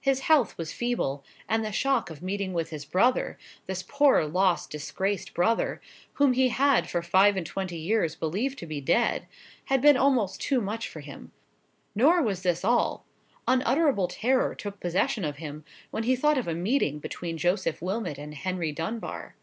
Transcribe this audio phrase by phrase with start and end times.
[0.00, 5.34] His health was feeble, and the shock of meeting with his brother—this poor lost disgraced
[5.34, 9.26] brother—whom he had for five and twenty years believed to be dead,
[9.66, 11.30] had been almost too much for him.
[11.94, 16.98] Nor was this all—unutterable terror took possession of him when he thought of a meeting
[16.98, 19.34] between Joseph Wilmot and Henry Dunbar.